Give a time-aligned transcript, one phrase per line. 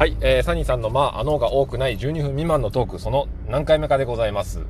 [0.00, 4.62] はい、えー、サニーさんのまあ、あのが多くない12分未満のトーク、その何回目かでございます。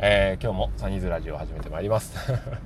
[0.00, 2.16] えー、今日もサニーズラジオを始めてまいります。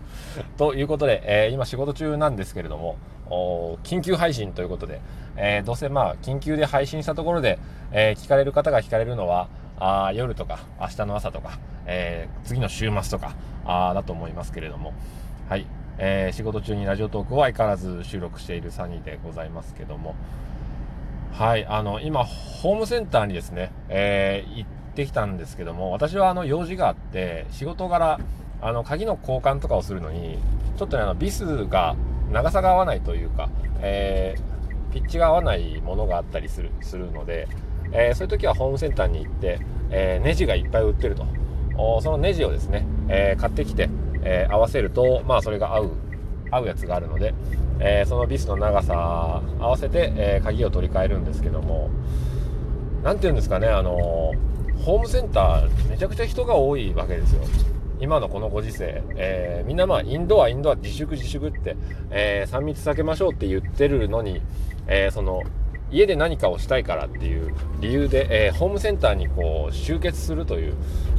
[0.57, 2.97] ということで、えー、今仕事中なんですけれども、
[3.85, 5.03] 緊急配信ということで、
[5.37, 7.59] えー、どうせまあ、緊急で配信したところで、
[7.93, 9.49] え聞かれる方が聞かれるのは、
[9.79, 13.35] あ夜とか、明日の朝とか、え次の週末とか、
[13.67, 14.95] あだと思いますけれども、
[15.51, 15.67] はい、
[15.99, 20.15] え仕事中にラジオトークを相変わらず収録しているサニーでございますけども、
[21.39, 28.19] はい、あの、今、ホームセンターにですね、えー、行ってきたんですけども、私はあの、用事があって、仕事柄、
[28.63, 30.39] あの、鍵の交換とかをするのに、
[30.79, 31.95] ちょっとね、あの、ビスが、
[32.33, 33.51] 長さが合わないというか、
[33.83, 37.49] えー、ピッチが合わないものがあったりする、するので、
[37.93, 39.61] えー、そういう時はホームセンターに行って、
[39.91, 41.27] えー、ネジがいっぱい売ってると。
[42.01, 43.91] そのネジをですね、え、買ってきて、
[44.23, 45.91] え合わせると、まあ、それが合う、
[46.51, 47.35] 合うやつがあるので、
[47.81, 51.91] えー、そのビスの長さ合わせて、えー、鍵を取り替えるんですけども
[53.03, 54.33] 何て言うんですかねあの
[54.85, 57.43] ホームセンターめちゃくちゃ人が多いわけですよ。
[57.99, 61.77] 今のこのご時世、えー、みんなまあインドアインドア自粛自粛って、
[62.11, 64.43] え3密避けましょうって言ってるのに、
[64.87, 65.45] えその
[65.91, 70.75] 家で何かをしたいからっていう理由で、えー、ホームセンターにこう集結するという、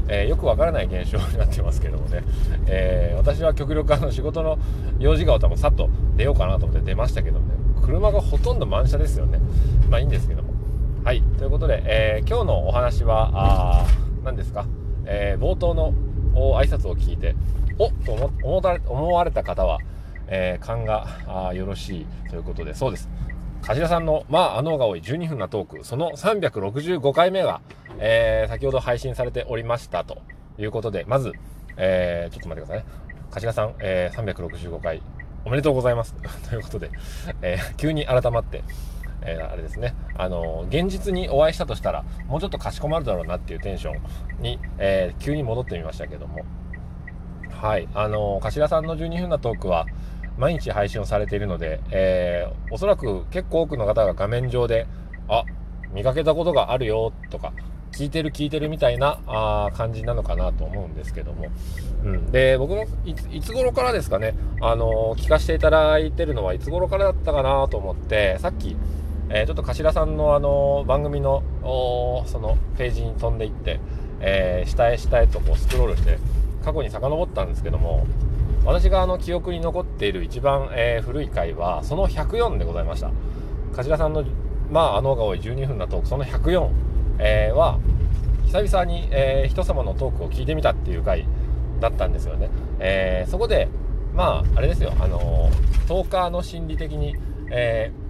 [0.10, 2.23] えー、よくわからない現象になってますけどもね、
[2.68, 4.58] えー、私は極力あの仕事の
[5.00, 7.45] 用事が多分さっと出ようかなと思って出ましたけどね。
[7.82, 9.40] 車がほとんど満車ですよね。
[9.90, 10.54] まあいいんですけども。
[11.06, 11.22] はい。
[11.38, 13.86] ということで、え今日のお話はあ
[14.26, 14.66] 何ですか、
[15.06, 15.94] え冒頭の
[16.34, 17.34] 挨拶を聞いて
[17.80, 18.12] おっと
[18.90, 19.80] 思われた方は、
[20.28, 22.73] え勘がよろしいということで。
[22.73, 23.08] そうです。
[23.61, 27.61] 柏さんの、まあ、あのが多い12分なトーク、その365回目が、
[27.99, 30.22] えー、先ほど配信されておりましたと
[30.58, 31.33] いうことで、まず、
[31.75, 33.08] えー、ちょっと待ってくださいね。
[33.31, 35.02] 柏さん、えー、365回、
[35.45, 36.16] おめでとうございます。
[36.49, 36.91] ということで、
[37.41, 38.64] えー、急に改まって、
[39.22, 46.45] えー、あれですね、あの、現実にお会いしたとしたら、もうちょっとかしこまるだろうなっていうテンションに、えー、急に戻ってみましたけども、
[47.49, 49.87] はい、あのー、柏さんの12分なトークは、
[50.37, 54.87] 毎日配信をされているので、えー、おそらく結構多くの方が画面上で、
[55.27, 55.43] あ、
[55.93, 57.53] 見かけたことがあるよとか、
[57.92, 61.47] 聞いてる聞いてるみたいなあ感じなのかなと思うんですけども、
[62.03, 62.86] うん、で僕も
[63.31, 68.76] いつ頃からですかね、あのー、聞かせていただいてるのはいつ頃からだったかなと思ってさっき、
[69.30, 71.42] えー、ちょっと頭さんの、あの、番組の
[72.27, 73.80] そのページに飛んでいって、
[74.20, 76.20] え下へ下へとこうスクロールして
[76.64, 78.05] 過去に遡ったんですけども
[78.67, 83.11] 私があの記憶に残っている一番、えー、古い回はその104でございました。
[83.73, 84.26] 頭さんの
[84.70, 86.70] まああのが多い12分なトークその104、
[87.20, 87.80] えー、は
[88.45, 91.26] 久々に、えー、人様のトークを聞いてみたっていう回
[91.80, 93.70] だったんですよね、えー、そこで
[94.14, 95.50] まああれですよあの
[95.88, 97.16] トーカーの心理的に、
[97.52, 98.07] えー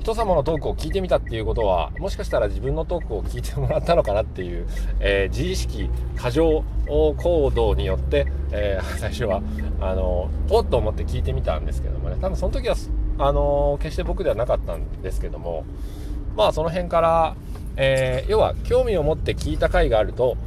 [0.00, 4.66] 人様のトークを聞いてみたっていうことはもしかしたら自分のトークを聞いてもらったのかなっていう、
[4.98, 9.42] えー、自意識過剰行動によって、えー、 最初は
[9.78, 12.16] あのおっと思って聞いてみたんですけどもね。
[12.18, 12.76] 多分その時は
[13.18, 15.64] あの決して僕ではなかったんですけども
[16.34, 17.34] まあその辺から、
[17.76, 20.38] えー、要は興味を持って聞いた回があると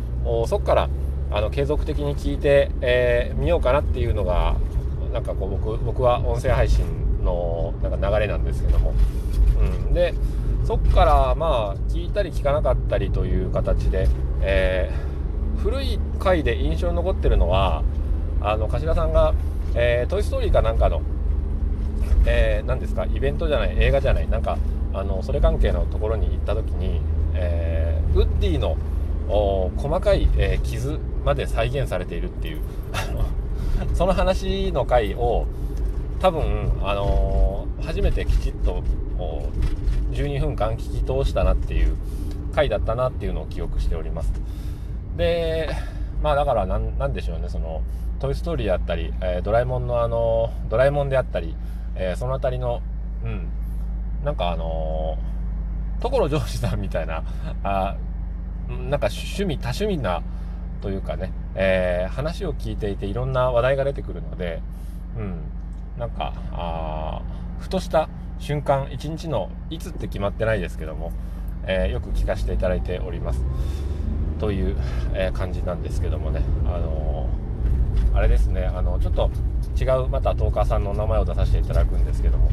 [0.47, 0.90] そこから
[1.30, 4.56] あの継続的に聞いてみ、えー、ようかなっていうのが
[5.13, 8.94] なんかこう僕僕は音声配信のなんか流れなんですけども。
[9.59, 10.13] うん、で
[10.66, 14.07] そっからまあ聞いたり聞かなかったりという形で、
[14.41, 17.83] えー、古い回で印象に残ってるのは
[18.41, 19.33] あの頭さんが
[19.75, 21.01] 「えー、トイ・ストーリー」かなんかの、
[22.25, 24.57] えー、何ですかイベントじゃない映画じゃないなんか
[24.94, 27.01] あのそれ関係のところに行った時に、
[27.33, 28.78] えー、ウッディの
[29.78, 32.62] 細かい、え、傷まで再現されているっていう
[33.94, 35.47] その話の回を
[36.23, 38.81] 多分、あのー、初めてきちっと
[40.11, 41.97] 12分間聞き通したなっていう
[42.56, 44.31] 回だったなっていうのを記憶しております。
[45.17, 45.75] で、
[46.22, 47.81] まあだからなんでしょうね、その、
[48.19, 51.57] トイ・ストーリーだったり、えー、ドラえもんのあの、ドラえもんであったり、
[51.95, 52.81] えー、その辺りの、
[53.25, 53.50] うん、
[54.23, 57.25] なんかあのー、所ジョージさんみたいな、
[57.65, 57.98] あ
[58.69, 60.24] なんか趣味、多趣味な
[60.80, 64.62] というかね、えー、話を聞いていていろんな話題が出てくるので、
[65.18, 65.42] うん、
[65.98, 67.22] なんか、あ
[67.60, 68.10] ふとした
[68.40, 71.12] 瞬間一日のいつって決まってないですけども、
[71.66, 73.44] えー、よく聞かせていただいております。
[74.40, 74.75] という、
[75.13, 76.42] えー、感じなんですけどもね。
[76.66, 78.66] あのー、あれですね。
[78.66, 79.30] あのちょっと
[79.80, 82.51] 違うまたトーカーさんの名前を出させていただくんですけども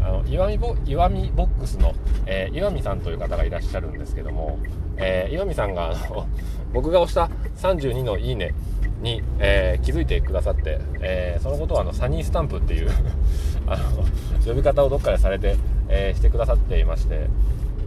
[0.00, 1.94] あの岩見ボ岩見ボックスの、
[2.26, 4.58] えー、岩見さんという方がいらっしゃるんですけども、
[4.96, 6.26] えー、岩見さんがあの
[6.72, 7.30] 僕が押した
[7.68, 8.54] 32の「いいね」
[9.02, 12.90] に、えー、気づいてくださって、えー、そのことはあのサニースタンプっていう
[13.66, 14.04] あの
[14.46, 15.56] 呼び方をどっかでされて、
[15.88, 17.26] えー、してくださっていまして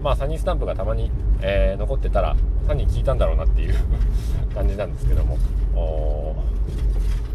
[0.03, 1.09] まあサニースタンプがたまに、
[1.41, 2.35] え、残ってたら
[2.67, 3.75] 単に聞いたんだろうなっていう
[4.53, 5.37] 感じなんですけども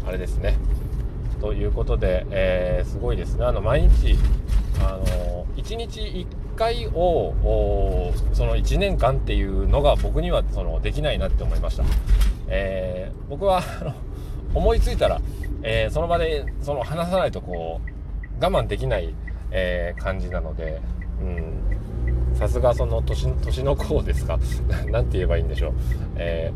[0.07, 0.55] あれですね。
[1.39, 3.45] ということで、え、すごいですね。
[3.45, 4.15] あの毎日
[4.79, 6.25] あの1日1
[6.55, 11.83] 回をその1年間っていうのが僕にはそのできないなって思いました、
[12.53, 13.63] えー、僕は
[14.53, 15.21] 思いついたら、
[15.63, 19.13] えー、その場でその話さないとこう我慢できない、
[19.51, 20.81] えー、感じなので、
[21.21, 21.23] う
[22.33, 24.37] ん、さすがその年年の子ですか？
[24.91, 25.73] 何て言えばいいんでしょう、
[26.17, 26.51] え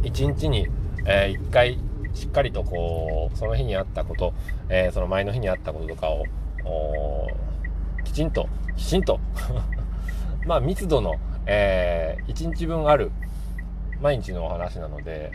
[0.00, 0.68] ー、1日に、
[1.04, 1.78] え1回
[2.14, 4.32] しっかりとこうその日にあったこと、
[4.68, 6.24] えその前の日にあったこととかを
[8.04, 9.18] きちんときちんと
[10.46, 11.16] まあ密度の、
[11.46, 13.10] えー、1日分ある
[14.00, 15.32] 毎日のお話なので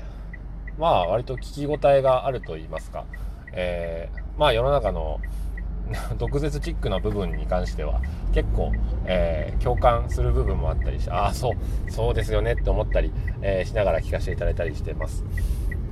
[0.78, 3.06] まあ割と聞き応えがあると言いますか、
[3.52, 5.20] えー、まあ世の中の
[6.18, 8.02] 毒舌チックな部分に関しては
[8.34, 8.72] 結構、
[9.06, 13.12] えー、共感する部分もあったりしてああそうそうですよねって思ったり、
[13.42, 15.24] えー、しながら聞かせていただいたりしてます。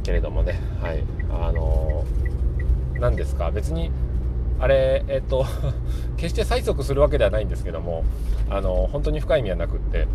[0.04, 1.04] けれどもねはい。
[1.32, 2.06] あの
[3.00, 3.52] 何ですか？
[3.52, 3.92] 別に
[4.60, 5.46] あれ、えっと、
[6.18, 8.04] 決して催促するわけではないんですけども、
[8.48, 10.08] あの、本当に深い意味はなくって、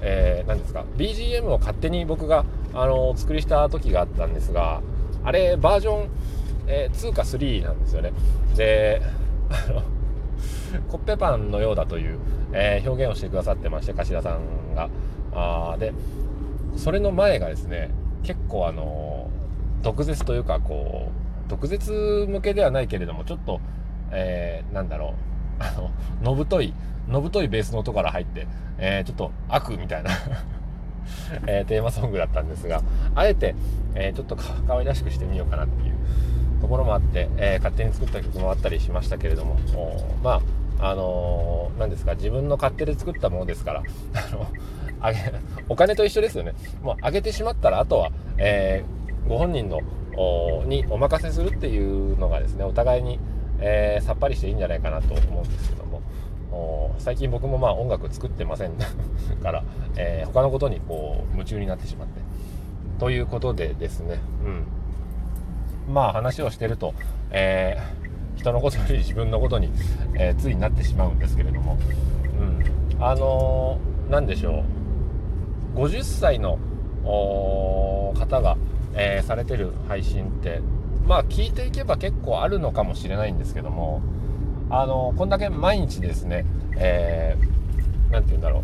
[0.00, 4.80] えー、何ですか、BGM を勝手に僕が、あの、作りした時があったんですが、
[5.24, 6.08] あれ、バージョン、
[6.66, 8.12] えー、2か3なんですよね。
[8.56, 9.02] で、
[10.88, 12.18] コッペパンのようだという、
[12.52, 14.88] えー、表現をしてくださってまして、頭さんが。
[15.32, 15.92] あで、
[16.76, 17.90] それの前がですね、
[18.22, 19.30] 結構あの、
[19.82, 21.10] 毒舌というか、こ
[21.46, 23.60] う、毒舌向けではないけれども、ちょっと、
[24.10, 25.27] えー、なんだろう、
[25.58, 25.90] あの、
[26.22, 26.72] のぶとい、
[27.08, 28.46] のぶといベースの音から入って、
[28.78, 30.10] えー、ちょっと悪みたいな
[31.46, 32.82] えー、テーマソングだったんですが、
[33.14, 33.54] あえて、
[33.94, 35.94] えー、ちょっとか可愛らしくしてみようかなっていう
[36.60, 39.56] ところもあって、え、勝手に作った曲もあったりしましたけれども、
[40.22, 40.42] ま
[40.78, 43.82] あ、あのー、ですか、自分の勝手で作ったものですから、
[44.14, 44.46] あの、
[45.00, 45.32] あげ、
[45.68, 46.54] お金と一緒ですよね。
[46.82, 48.84] もうあげてしまったら、あとは、え、
[49.28, 49.80] ご本人の
[50.66, 53.18] にお任せするっていうのがですねお互いに、
[53.60, 56.02] えー、さっぱりしていいんじゃないかなと思うんですけども。
[56.98, 58.72] 最近僕もまあ音楽作ってません
[59.42, 59.62] から、
[59.96, 62.20] えー、他のことにこう夢中になってしまって。
[62.98, 64.18] ということでですね。
[65.86, 65.92] うん。
[65.92, 66.94] まあ話をしてると、
[67.30, 69.70] えー、人のことより自分のことに、
[70.14, 71.76] えついになってしまうんですけれども、
[72.40, 73.78] うん、あの
[74.10, 74.64] 何でしょ
[75.76, 75.80] う。
[75.80, 76.58] 50歳の
[77.04, 78.56] 方が
[79.00, 80.60] えー、されてる配信って
[81.08, 84.02] まあ聞いていけば結構あるのかもしれないんですけども
[84.70, 88.62] あのこんだけ毎日ですね何、えー、て言うんだろ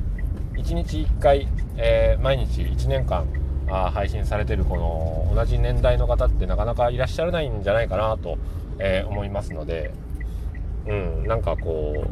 [0.55, 0.59] う。
[0.59, 3.27] 1日1回、えー、毎日1年間
[3.69, 8.37] あ配信されてるこの同じ年代の方ってなかなかいらっしゃらないんじゃないかなと、
[8.79, 9.93] えー、思いますので
[10.87, 12.05] うんなんかこ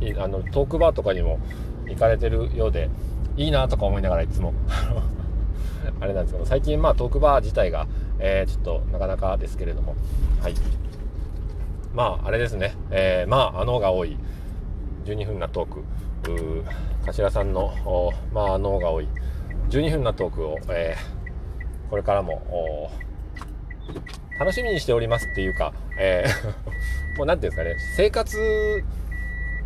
[0.00, 1.40] うあのトークバーとかにも
[1.88, 2.90] 行かれてるようで
[3.38, 4.52] いいなとか思いながらいつも。
[6.00, 7.86] あれなんですけど最近まあトークバー自体が、
[8.18, 9.94] えー、ちょっとなかなかですけれども。
[10.42, 10.54] はい。
[11.94, 14.16] まああれですね、えー、まああのが多い。
[15.04, 15.80] 12分なトーク。
[16.32, 16.64] う
[17.06, 17.72] 頭さんの
[18.32, 19.08] まああのが多い。
[19.70, 22.90] 12分なトークを、えー、これからも
[24.38, 27.76] 楽しみにしておりますっていうか、えー、 もう何て言うんですかね。
[27.96, 28.84] 生活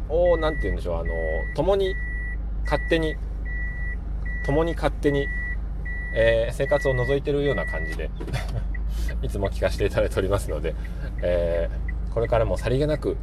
[0.08, 1.00] を何て言うんでしょう。
[1.00, 1.12] あの
[1.55, 1.94] 共に
[2.64, 3.17] 勝手に
[4.44, 5.27] 共に勝手に
[6.14, 8.10] えー、生活を覗いてるような感じで
[9.22, 10.74] いつも聞かせていただいておりますので、
[11.22, 13.17] えー、これからもさりげなく、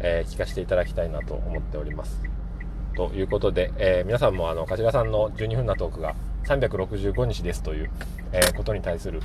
[0.00, 2.22] えー、聞かせていただきたいなと思っております。
[2.96, 6.14] ということで、え皆さんもあの頭さんの12分なトークが
[6.44, 7.90] 365日ですという、
[8.32, 9.20] えことに対する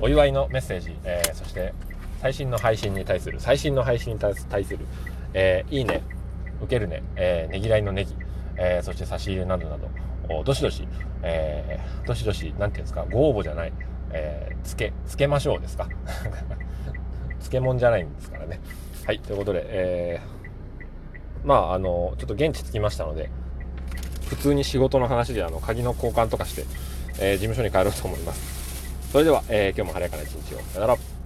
[0.00, 1.74] お祝いのメッセージ、えそして
[2.22, 4.86] 最新の配信に対する最新の配信に対する、
[5.34, 6.02] えいいね
[6.62, 8.14] 受けるね、えねぎらいのネギ、
[8.56, 9.88] えそして差し入れなどなど
[10.44, 10.86] どしどし、
[11.22, 13.72] えー、どしどし、なんていうんですか、ご応募じゃない、
[14.12, 15.88] えー、つけ、つけましょうですか。
[17.40, 18.60] 漬物じゃないんですからね。
[19.06, 23.30] はい、ということで、えー、まあ、あの、ちょっと現地着きましたので、
[24.28, 26.64] 普通に仕事の話で、あの、鍵の交換とかして、
[27.20, 29.10] えー、事務所に帰ろうと思います。
[29.10, 30.58] それでは、えー、今日も晴れやかな一日を。
[30.58, 31.17] さよなら。